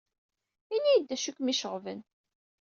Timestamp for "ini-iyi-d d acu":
0.75-1.27